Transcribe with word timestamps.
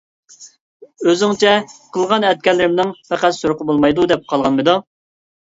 ئۆزۈڭچە 1.11 1.51
قىلغان- 1.97 2.25
ئەتكەنلىرىمنىڭ 2.31 2.95
پەقەت 3.11 3.37
سورىقى 3.43 3.69
بولمايدۇ، 3.73 4.09
دەپ 4.15 4.27
قالغانمىدىڭ؟ 4.35 4.85